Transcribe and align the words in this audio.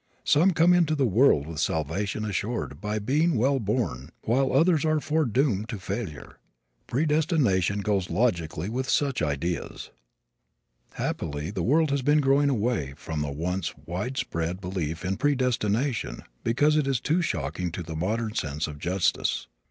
Some 0.23 0.49
come 0.49 0.73
into 0.73 0.95
the 0.95 1.05
world 1.05 1.45
with 1.45 1.59
salvation 1.59 2.25
assured 2.25 2.81
by 2.81 2.97
being 2.97 3.35
well 3.35 3.59
born 3.59 4.09
while 4.23 4.51
others 4.51 4.83
are 4.83 4.99
foredoomed 4.99 5.69
to 5.69 5.77
failure. 5.77 6.37
Predestination 6.87 7.81
goes 7.81 8.09
logically 8.09 8.67
with 8.67 8.89
such 8.89 9.21
ideas. 9.21 9.91
Happily 10.93 11.51
the 11.51 11.61
world 11.61 11.91
has 11.91 11.99
long 11.99 12.05
been 12.15 12.19
growing 12.21 12.49
away 12.49 12.95
from 12.97 13.21
the 13.21 13.29
once 13.31 13.75
wide 13.85 14.17
spread 14.17 14.59
belief 14.59 15.05
in 15.05 15.17
predestination 15.17 16.23
because 16.43 16.77
it 16.77 16.87
is 16.87 16.99
too 16.99 17.21
shocking 17.21 17.71
to 17.71 17.83
the 17.83 17.95
modern 17.95 18.33
sense 18.33 18.65
of 18.65 18.79
justice. 18.79 19.45